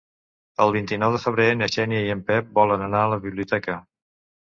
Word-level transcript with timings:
El 0.63 0.71
vint-i-nou 0.75 1.11
de 1.15 1.19
febrer 1.25 1.45
na 1.59 1.67
Xènia 1.75 1.99
i 2.05 2.09
en 2.13 2.23
Pep 2.31 2.49
volen 2.61 2.87
anar 2.87 3.03
a 3.03 3.13
la 3.13 3.21
biblioteca. 3.27 3.77